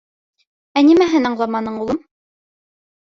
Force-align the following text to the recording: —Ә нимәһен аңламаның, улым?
—Ә 0.79 0.83
нимәһен 0.87 1.31
аңламаның, 1.31 1.79
улым? 1.85 2.01